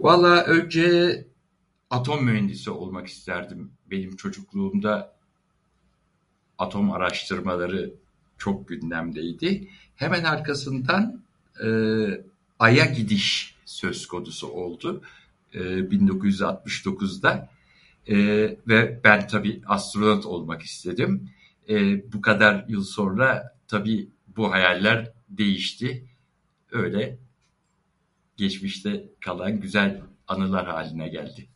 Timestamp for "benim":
3.90-4.16